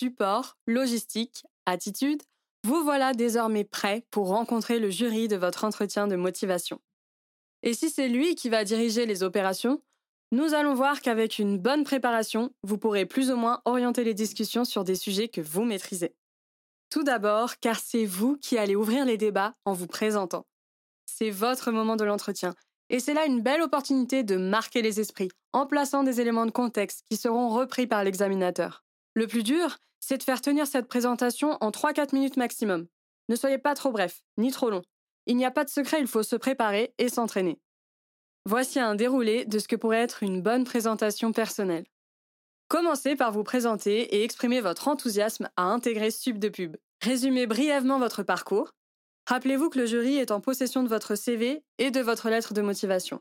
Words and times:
support, 0.00 0.56
logistique, 0.66 1.44
attitude, 1.66 2.22
vous 2.64 2.82
voilà 2.82 3.12
désormais 3.12 3.64
prêt 3.64 4.06
pour 4.10 4.28
rencontrer 4.28 4.78
le 4.78 4.88
jury 4.88 5.28
de 5.28 5.36
votre 5.36 5.64
entretien 5.64 6.06
de 6.06 6.16
motivation. 6.16 6.80
Et 7.62 7.74
si 7.74 7.90
c'est 7.90 8.08
lui 8.08 8.34
qui 8.34 8.48
va 8.48 8.64
diriger 8.64 9.04
les 9.04 9.22
opérations, 9.22 9.82
nous 10.32 10.54
allons 10.54 10.72
voir 10.72 11.02
qu'avec 11.02 11.38
une 11.38 11.58
bonne 11.58 11.84
préparation, 11.84 12.50
vous 12.62 12.78
pourrez 12.78 13.04
plus 13.04 13.30
ou 13.30 13.36
moins 13.36 13.60
orienter 13.66 14.02
les 14.02 14.14
discussions 14.14 14.64
sur 14.64 14.84
des 14.84 14.94
sujets 14.94 15.28
que 15.28 15.42
vous 15.42 15.64
maîtrisez. 15.64 16.14
Tout 16.88 17.02
d'abord, 17.02 17.58
car 17.58 17.78
c'est 17.78 18.06
vous 18.06 18.38
qui 18.38 18.56
allez 18.56 18.76
ouvrir 18.76 19.04
les 19.04 19.18
débats 19.18 19.54
en 19.66 19.74
vous 19.74 19.86
présentant. 19.86 20.46
C'est 21.04 21.30
votre 21.30 21.72
moment 21.72 21.96
de 21.96 22.04
l'entretien, 22.04 22.54
et 22.88 23.00
c'est 23.00 23.12
là 23.12 23.26
une 23.26 23.42
belle 23.42 23.60
opportunité 23.60 24.22
de 24.22 24.38
marquer 24.38 24.80
les 24.80 24.98
esprits 24.98 25.30
en 25.52 25.66
plaçant 25.66 26.04
des 26.04 26.22
éléments 26.22 26.46
de 26.46 26.52
contexte 26.52 27.04
qui 27.10 27.18
seront 27.18 27.50
repris 27.50 27.86
par 27.86 28.02
l'examinateur. 28.02 28.82
Le 29.14 29.26
plus 29.26 29.42
dur, 29.42 29.78
c'est 30.00 30.18
de 30.18 30.22
faire 30.22 30.40
tenir 30.40 30.66
cette 30.66 30.88
présentation 30.88 31.56
en 31.60 31.70
3-4 31.70 32.14
minutes 32.14 32.36
maximum. 32.36 32.86
Ne 33.28 33.36
soyez 33.36 33.58
pas 33.58 33.74
trop 33.74 33.92
bref, 33.92 34.22
ni 34.38 34.50
trop 34.50 34.70
long. 34.70 34.82
Il 35.26 35.36
n'y 35.36 35.44
a 35.44 35.50
pas 35.50 35.64
de 35.64 35.70
secret, 35.70 36.00
il 36.00 36.06
faut 36.06 36.22
se 36.22 36.36
préparer 36.36 36.94
et 36.98 37.08
s'entraîner. 37.08 37.60
Voici 38.46 38.80
un 38.80 38.94
déroulé 38.94 39.44
de 39.44 39.58
ce 39.58 39.68
que 39.68 39.76
pourrait 39.76 40.00
être 40.00 40.22
une 40.22 40.42
bonne 40.42 40.64
présentation 40.64 41.32
personnelle. 41.32 41.84
Commencez 42.68 43.16
par 43.16 43.32
vous 43.32 43.44
présenter 43.44 44.16
et 44.16 44.24
exprimer 44.24 44.60
votre 44.60 44.88
enthousiasme 44.88 45.50
à 45.56 45.64
intégrer 45.64 46.10
Sub 46.10 46.38
de 46.38 46.48
Pub. 46.48 46.76
Résumez 47.02 47.46
brièvement 47.46 47.98
votre 47.98 48.22
parcours. 48.22 48.72
Rappelez-vous 49.26 49.70
que 49.70 49.78
le 49.78 49.86
jury 49.86 50.16
est 50.16 50.30
en 50.30 50.40
possession 50.40 50.82
de 50.82 50.88
votre 50.88 51.14
CV 51.14 51.62
et 51.78 51.90
de 51.90 52.00
votre 52.00 52.30
lettre 52.30 52.54
de 52.54 52.62
motivation. 52.62 53.20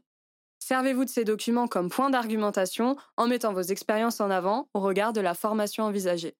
Servez-vous 0.59 1.05
de 1.05 1.09
ces 1.09 1.23
documents 1.23 1.67
comme 1.67 1.89
point 1.89 2.09
d'argumentation 2.09 2.95
en 3.17 3.27
mettant 3.27 3.53
vos 3.53 3.61
expériences 3.61 4.21
en 4.21 4.29
avant 4.29 4.69
au 4.73 4.79
regard 4.79 5.13
de 5.13 5.21
la 5.21 5.33
formation 5.33 5.83
envisagée. 5.83 6.35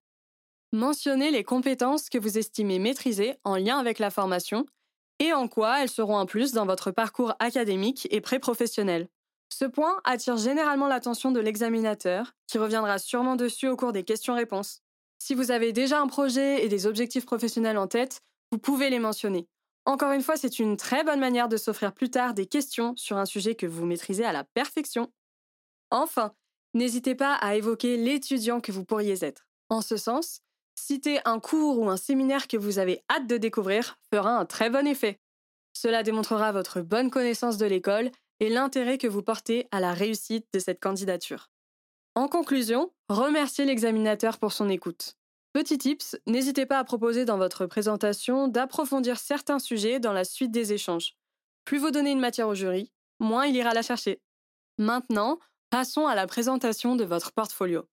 Mentionnez 0.72 1.32
les 1.32 1.42
compétences 1.42 2.08
que 2.08 2.18
vous 2.18 2.38
estimez 2.38 2.78
maîtriser 2.78 3.34
en 3.42 3.56
lien 3.56 3.78
avec 3.78 3.98
la 3.98 4.10
formation 4.10 4.66
et 5.18 5.32
en 5.32 5.48
quoi 5.48 5.82
elles 5.82 5.88
seront 5.88 6.16
un 6.16 6.26
plus 6.26 6.52
dans 6.52 6.64
votre 6.64 6.92
parcours 6.92 7.34
académique 7.40 8.06
et 8.12 8.20
pré-professionnel. 8.20 9.08
Ce 9.52 9.64
point 9.64 10.00
attire 10.04 10.36
généralement 10.36 10.86
l'attention 10.86 11.32
de 11.32 11.40
l'examinateur, 11.40 12.34
qui 12.46 12.58
reviendra 12.58 13.00
sûrement 13.00 13.34
dessus 13.34 13.66
au 13.66 13.76
cours 13.76 13.92
des 13.92 14.04
questions-réponses. 14.04 14.80
Si 15.18 15.34
vous 15.34 15.50
avez 15.50 15.72
déjà 15.72 16.00
un 16.00 16.06
projet 16.06 16.64
et 16.64 16.68
des 16.68 16.86
objectifs 16.86 17.26
professionnels 17.26 17.76
en 17.76 17.88
tête, 17.88 18.20
vous 18.52 18.58
pouvez 18.58 18.90
les 18.90 19.00
mentionner. 19.00 19.48
Encore 19.86 20.12
une 20.12 20.22
fois, 20.22 20.36
c'est 20.36 20.60
une 20.60 20.76
très 20.76 21.02
bonne 21.02 21.18
manière 21.18 21.48
de 21.48 21.56
s'offrir 21.56 21.92
plus 21.92 22.10
tard 22.10 22.32
des 22.32 22.46
questions 22.46 22.94
sur 22.96 23.16
un 23.16 23.26
sujet 23.26 23.56
que 23.56 23.66
vous 23.66 23.86
maîtrisez 23.86 24.24
à 24.24 24.32
la 24.32 24.44
perfection. 24.44 25.12
Enfin, 25.90 26.32
n'hésitez 26.74 27.16
pas 27.16 27.34
à 27.34 27.56
évoquer 27.56 27.96
l'étudiant 27.96 28.60
que 28.60 28.70
vous 28.70 28.84
pourriez 28.84 29.24
être. 29.24 29.48
En 29.68 29.80
ce 29.80 29.96
sens, 29.96 30.42
citer 30.80 31.20
un 31.24 31.38
cours 31.38 31.78
ou 31.78 31.88
un 31.88 31.96
séminaire 31.96 32.48
que 32.48 32.56
vous 32.56 32.78
avez 32.78 33.02
hâte 33.10 33.26
de 33.26 33.36
découvrir 33.36 33.98
fera 34.12 34.36
un 34.36 34.46
très 34.46 34.70
bon 34.70 34.86
effet. 34.86 35.20
Cela 35.72 36.02
démontrera 36.02 36.52
votre 36.52 36.80
bonne 36.80 37.10
connaissance 37.10 37.56
de 37.56 37.66
l'école 37.66 38.10
et 38.40 38.48
l'intérêt 38.48 38.98
que 38.98 39.06
vous 39.06 39.22
portez 39.22 39.68
à 39.70 39.80
la 39.80 39.92
réussite 39.92 40.46
de 40.52 40.58
cette 40.58 40.80
candidature. 40.80 41.50
En 42.14 42.26
conclusion, 42.26 42.92
remerciez 43.08 43.64
l'examinateur 43.64 44.38
pour 44.38 44.52
son 44.52 44.68
écoute. 44.68 45.16
Petit 45.52 45.78
tips, 45.78 46.16
n'hésitez 46.26 46.66
pas 46.66 46.78
à 46.78 46.84
proposer 46.84 47.24
dans 47.24 47.38
votre 47.38 47.66
présentation 47.66 48.48
d'approfondir 48.48 49.18
certains 49.18 49.58
sujets 49.58 50.00
dans 50.00 50.12
la 50.12 50.24
suite 50.24 50.50
des 50.50 50.72
échanges. 50.72 51.16
Plus 51.64 51.78
vous 51.78 51.90
donnez 51.90 52.12
une 52.12 52.20
matière 52.20 52.48
au 52.48 52.54
jury, 52.54 52.92
moins 53.20 53.46
il 53.46 53.56
ira 53.56 53.74
la 53.74 53.82
chercher. 53.82 54.20
Maintenant, 54.78 55.38
passons 55.68 56.06
à 56.06 56.14
la 56.14 56.26
présentation 56.26 56.96
de 56.96 57.04
votre 57.04 57.32
portfolio. 57.32 57.86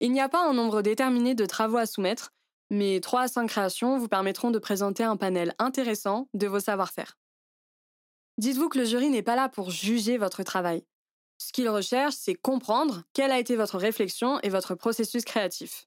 Il 0.00 0.12
n'y 0.12 0.20
a 0.20 0.28
pas 0.28 0.46
un 0.46 0.52
nombre 0.52 0.82
déterminé 0.82 1.34
de 1.34 1.46
travaux 1.46 1.78
à 1.78 1.86
soumettre, 1.86 2.32
mais 2.70 3.00
3 3.00 3.22
à 3.22 3.28
5 3.28 3.48
créations 3.48 3.98
vous 3.98 4.08
permettront 4.08 4.50
de 4.50 4.58
présenter 4.58 5.04
un 5.04 5.16
panel 5.16 5.54
intéressant 5.58 6.28
de 6.34 6.46
vos 6.46 6.60
savoir-faire. 6.60 7.18
Dites-vous 8.38 8.68
que 8.68 8.78
le 8.78 8.84
jury 8.84 9.08
n'est 9.08 9.22
pas 9.22 9.36
là 9.36 9.48
pour 9.48 9.70
juger 9.70 10.18
votre 10.18 10.42
travail. 10.42 10.84
Ce 11.38 11.52
qu'il 11.52 11.68
recherche, 11.68 12.14
c'est 12.14 12.34
comprendre 12.34 13.02
quelle 13.14 13.30
a 13.30 13.38
été 13.38 13.56
votre 13.56 13.78
réflexion 13.78 14.38
et 14.40 14.50
votre 14.50 14.74
processus 14.74 15.24
créatif. 15.24 15.86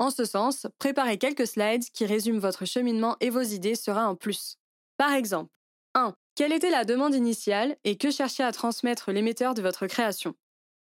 En 0.00 0.10
ce 0.10 0.24
sens, 0.24 0.66
préparer 0.78 1.18
quelques 1.18 1.46
slides 1.46 1.84
qui 1.92 2.06
résument 2.06 2.38
votre 2.38 2.64
cheminement 2.64 3.16
et 3.20 3.30
vos 3.30 3.42
idées 3.42 3.74
sera 3.74 4.02
un 4.02 4.14
plus. 4.14 4.56
Par 4.96 5.12
exemple, 5.12 5.52
1. 5.94 6.14
Quelle 6.34 6.52
était 6.52 6.70
la 6.70 6.84
demande 6.84 7.14
initiale 7.14 7.76
et 7.84 7.96
que 7.96 8.10
cherchait 8.10 8.44
à 8.44 8.52
transmettre 8.52 9.10
l'émetteur 9.10 9.54
de 9.54 9.62
votre 9.62 9.86
création? 9.88 10.34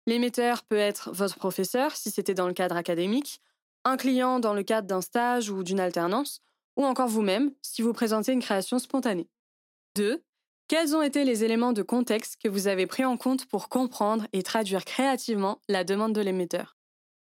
L'émetteur 0.05 0.63
peut 0.63 0.77
être 0.77 1.11
votre 1.11 1.35
professeur 1.35 1.95
si 1.95 2.11
c'était 2.11 2.33
dans 2.33 2.47
le 2.47 2.53
cadre 2.53 2.75
académique, 2.75 3.41
un 3.85 3.97
client 3.97 4.39
dans 4.39 4.53
le 4.53 4.63
cadre 4.63 4.87
d'un 4.87 5.01
stage 5.01 5.49
ou 5.49 5.63
d'une 5.63 5.79
alternance, 5.79 6.41
ou 6.75 6.85
encore 6.85 7.07
vous-même 7.07 7.51
si 7.61 7.81
vous 7.81 7.93
présentez 7.93 8.31
une 8.31 8.41
création 8.41 8.79
spontanée. 8.79 9.29
2. 9.95 10.23
Quels 10.67 10.95
ont 10.95 11.01
été 11.01 11.25
les 11.25 11.43
éléments 11.43 11.73
de 11.73 11.81
contexte 11.81 12.37
que 12.41 12.47
vous 12.47 12.67
avez 12.67 12.85
pris 12.85 13.03
en 13.03 13.17
compte 13.17 13.45
pour 13.47 13.69
comprendre 13.69 14.27
et 14.33 14.43
traduire 14.43 14.85
créativement 14.85 15.59
la 15.67 15.83
demande 15.83 16.13
de 16.13 16.21
l'émetteur? 16.21 16.77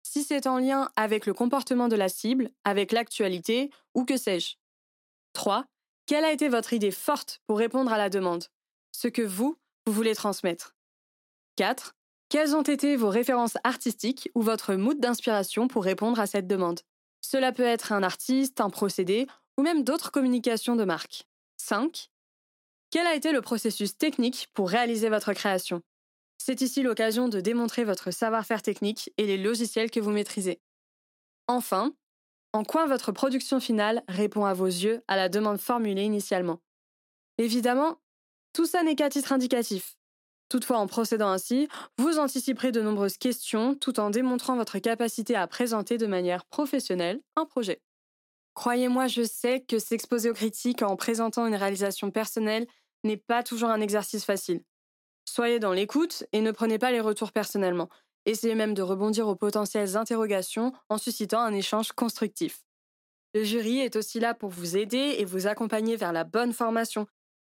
Si 0.05 0.23
c'est 0.23 0.47
en 0.47 0.59
lien 0.59 0.91
avec 0.97 1.27
le 1.27 1.35
comportement 1.35 1.89
de 1.89 1.97
la 1.97 2.09
cible, 2.09 2.51
avec 2.65 2.93
l'actualité 2.93 3.71
ou 3.95 4.05
que 4.05 4.17
sais-je? 4.17 4.57
3. 5.33 5.65
Quelle 6.07 6.25
a 6.25 6.33
été 6.33 6.49
votre 6.49 6.73
idée 6.73 6.91
forte 6.91 7.41
pour 7.47 7.59
répondre 7.59 7.93
à 7.93 7.99
la 7.99 8.11
demande? 8.11 8.47
Ce 8.93 9.09
que 9.09 9.23
vous, 9.23 9.59
vous 9.87 9.93
voulez 9.93 10.15
transmettre? 10.15 10.77
4. 11.57 11.95
Quelles 12.33 12.57
ont 12.57 12.63
été 12.63 12.97
vos 12.97 13.11
références 13.11 13.59
artistiques 13.63 14.31
ou 14.35 14.41
votre 14.41 14.73
mood 14.73 14.99
d'inspiration 14.99 15.69
pour 15.69 15.85
répondre 15.85 16.19
à 16.19 16.27
cette 16.27 16.47
demande? 16.47 16.81
Cela 17.21 17.53
peut 17.53 17.63
être 17.63 17.93
un 17.93 18.03
artiste, 18.03 18.63
un 18.63 18.71
procédé 18.71 19.27
ou 19.59 19.63
même 19.63 19.85
d'autres 19.85 20.11
communications 20.11 20.75
de 20.75 20.85
marque. 20.85 21.27
5. 21.59 22.09
Quel 22.91 23.07
a 23.07 23.15
été 23.15 23.33
le 23.33 23.43
processus 23.43 23.99
technique 23.99 24.49
pour 24.55 24.71
réaliser 24.71 25.11
votre 25.11 25.35
création? 25.35 25.83
C'est 26.39 26.63
ici 26.63 26.83
l'occasion 26.83 27.29
de 27.29 27.43
démontrer 27.43 27.85
votre 27.85 28.11
savoir-faire 28.11 28.63
technique 28.63 29.13
et 29.19 29.27
les 29.27 29.37
logiciels 29.37 29.91
que 29.91 30.01
vous 30.01 30.11
maîtrisez. 30.11 30.59
Enfin, 31.49 31.93
en 32.55 32.65
quoi 32.65 32.87
votre 32.87 33.13
production 33.13 33.61
finale 33.61 34.03
répond 34.09 34.47
à 34.47 34.55
vos 34.55 34.65
yeux 34.65 35.03
à 35.07 35.17
la 35.17 35.29
demande 35.29 35.61
formulée 35.61 36.05
initialement? 36.05 36.61
Évidemment, 37.37 37.99
tout 38.55 38.65
ça 38.65 38.83
n'est 38.85 38.97
qu'à 38.97 39.11
titre 39.11 39.35
indicatif. 39.35 39.99
Toutefois, 40.53 40.77
en 40.77 40.87
procédant 40.87 41.31
ainsi, 41.31 41.67
vous 41.97 42.19
anticiperez 42.19 42.73
de 42.73 42.83
nombreuses 42.83 43.17
questions 43.17 43.75
tout 43.75 43.99
en 43.99 44.11
démontrant 44.11 44.55
votre 44.55 44.79
capacité 44.81 45.35
à 45.35 45.47
présenter 45.47 45.97
de 45.97 46.07
manière 46.07 46.45
professionnelle 46.45 47.23
un 47.37 47.47
projet. 47.47 47.81
Croyez-moi, 48.53 49.07
je 49.07 49.23
sais 49.23 49.63
que 49.63 49.79
s'exposer 49.79 50.29
aux 50.29 50.35
critiques 50.35 50.83
en 50.83 50.95
présentant 50.95 51.47
une 51.47 51.55
réalisation 51.55 52.11
personnelle 52.11 52.67
n'est 53.03 53.17
pas 53.17 53.43
toujours 53.43 53.71
un 53.71 53.81
exercice 53.81 54.27
facile. 54.27 54.63
Soyez 55.25 55.59
dans 55.59 55.73
l'écoute 55.73 56.25
et 56.33 56.43
ne 56.43 56.51
prenez 56.51 56.79
pas 56.79 56.93
les 56.93 57.01
retours 57.01 57.33
personnellement. 57.33 57.89
Essayez 58.27 58.55
même 58.55 58.75
de 58.75 58.83
rebondir 58.83 59.29
aux 59.29 59.37
potentielles 59.37 59.97
interrogations 59.97 60.75
en 60.91 60.99
suscitant 60.99 61.41
un 61.41 61.55
échange 61.55 61.93
constructif. 61.93 62.61
Le 63.33 63.43
jury 63.43 63.79
est 63.79 63.97
aussi 63.97 64.21
là 64.21 64.35
pour 64.35 64.51
vous 64.51 64.77
aider 64.77 65.17
et 65.17 65.25
vous 65.25 65.47
accompagner 65.47 65.97
vers 65.97 66.13
la 66.13 66.25
bonne 66.25 66.53
formation. 66.53 67.07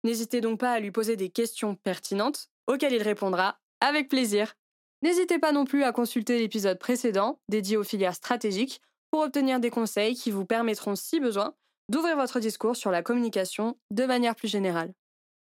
N'hésitez 0.05 0.41
donc 0.41 0.61
pas 0.61 0.73
à 0.73 0.81
lui 0.81 0.91
poser 0.91 1.17
des 1.17 1.31
questions 1.31 1.75
pertinentes 1.75 2.49
auquel 2.67 2.93
il 2.93 3.03
répondra 3.03 3.59
avec 3.81 4.09
plaisir. 4.09 4.55
N'hésitez 5.03 5.39
pas 5.39 5.53
non 5.53 5.65
plus 5.65 5.83
à 5.83 5.93
consulter 5.93 6.39
l'épisode 6.39 6.79
précédent 6.79 7.41
dédié 7.49 7.77
aux 7.77 7.85
filières 7.85 8.15
stratégiques 8.15 8.81
pour 9.11 9.21
obtenir 9.21 9.61
des 9.61 9.71
conseils 9.71 10.15
qui 10.15 10.31
vous 10.31 10.45
permettront, 10.45 10.95
si 10.95 11.21
besoin, 11.21 11.55
d'ouvrir 11.89 12.17
votre 12.17 12.39
discours 12.39 12.77
sur 12.77 12.91
la 12.91 13.03
communication 13.03 13.77
de 13.91 14.05
manière 14.05 14.37
plus 14.37 14.49
générale. 14.49 14.93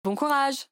Bon 0.04 0.14
courage 0.14 0.71